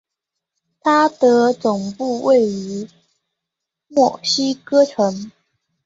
[0.81, 2.89] 它的总部位于
[3.87, 5.31] 墨西哥城。